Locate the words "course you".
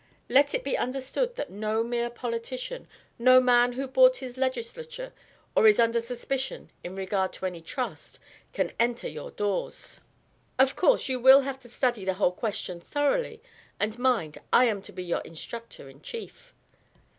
10.75-11.19